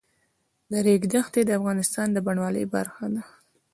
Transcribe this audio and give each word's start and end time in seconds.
د 0.71 0.73
ریګ 0.85 1.03
دښتې 1.13 1.41
د 1.45 1.49
افغانستان 1.59 2.07
د 2.11 2.17
بڼوالۍ 2.25 2.65
برخه 2.75 3.05
ده. 3.13 3.21